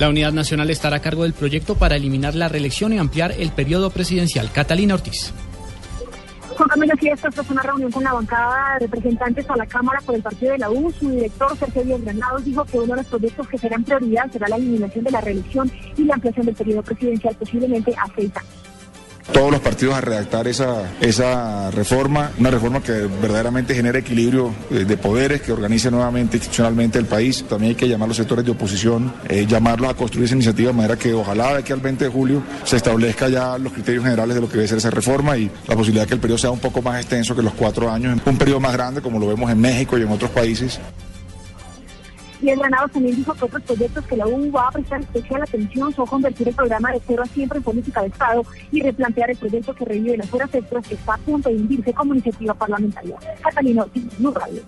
[0.00, 3.52] La Unidad Nacional estará a cargo del proyecto para eliminar la reelección y ampliar el
[3.52, 4.50] periodo presidencial.
[4.50, 5.30] Catalina Ortiz.
[6.56, 10.00] Juan Camilo, sí, esta fue una reunión con la bancada de representantes a la Cámara
[10.06, 10.90] por el partido de la U.
[10.98, 14.48] Su director, Sergio Díaz Granados, dijo que uno de los proyectos que serán prioridad será
[14.48, 18.32] la eliminación de la reelección y la ampliación del periodo presidencial, posiblemente a seis
[19.32, 24.84] todos los partidos a redactar esa, esa reforma, una reforma que verdaderamente genere equilibrio eh,
[24.84, 27.44] de poderes, que organice nuevamente institucionalmente el país.
[27.48, 30.70] También hay que llamar a los sectores de oposición, eh, llamarlos a construir esa iniciativa
[30.70, 34.04] de manera que ojalá de aquí al 20 de julio se establezca ya los criterios
[34.04, 36.38] generales de lo que debe ser esa reforma y la posibilidad de que el periodo
[36.38, 39.26] sea un poco más extenso que los cuatro años, un periodo más grande como lo
[39.26, 40.80] vemos en México y en otros países.
[42.42, 45.42] Y el ganado también dijo que otros proyectos que la U va a prestar especial
[45.42, 49.30] atención son convertir el programa de cero a siempre en política de Estado y replantear
[49.30, 52.54] el proyecto que revive las horas extras que está a punto de hundirse como iniciativa
[52.54, 53.16] parlamentaria.
[53.42, 53.86] Catalina,
[54.34, 54.62] Radio.